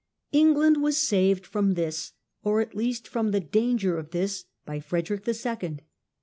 England 0.31 0.81
was 0.81 0.97
saved 0.97 1.45
from 1.45 1.75
this, 1.75 2.13
or 2.43 2.59
at 2.59 2.73
least 2.73 3.07
from 3.07 3.29
the 3.29 3.39
danger 3.39 3.99
of 3.99 4.09
this, 4.09 4.45
by 4.65 4.79
Frederick 4.79 5.25
the 5.25 5.33
Second. 5.35 5.83